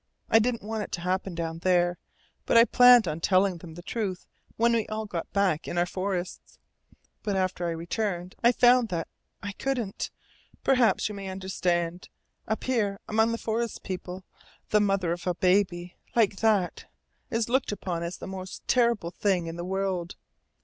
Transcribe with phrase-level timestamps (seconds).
[0.31, 1.99] I didn't want it to happen down there,
[2.47, 4.25] but I planned on telling them the truth
[4.57, 6.57] when we all got back in our forests.
[7.21, 9.07] But after I returned I found that
[9.43, 10.09] I couldn't.
[10.63, 12.09] Perhaps you may understand.
[12.47, 14.23] Up here among the forest people
[14.71, 16.85] the mother of a baby like that
[17.29, 20.15] is looked upon as the most terrible thing in the world.